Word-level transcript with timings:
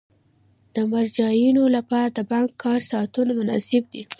د 0.75 0.77
مراجعینو 0.91 1.63
لپاره 1.75 2.07
د 2.17 2.19
بانک 2.31 2.49
کاري 2.63 2.85
ساعتونه 2.91 3.31
مناسب 3.39 3.83
دي. 3.93 4.01